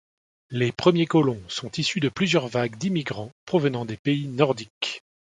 [0.49, 5.03] Les premiers colons sont issus de plusieurs vagues d'immigrants provenant des pays nordiques.